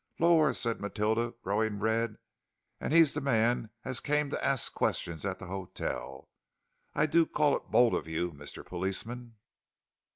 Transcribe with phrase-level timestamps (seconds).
[0.17, 2.15] "Lor,'" said Matilda, growing red.
[2.79, 6.27] "And he's the man as came to ask questions at the 'otel.
[6.95, 9.35] I do call it bold of you, Mister Policeman."